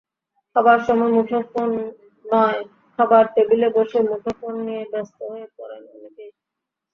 খাবার 0.55 0.77
সময় 0.87 1.11
মুঠোফোন 1.15 1.69
নয়খাবার 2.25 3.25
টেবিলে 3.35 3.67
বসে 3.75 3.99
মুঠোফোন 4.09 4.53
নিয়ে 4.65 4.83
ব্যস্ত 4.91 5.17
হয়ে 5.31 5.47
পড়েন 5.57 5.83
অনেকেই। 5.95 6.31